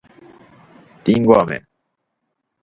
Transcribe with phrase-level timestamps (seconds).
[1.05, 1.61] りんごあめ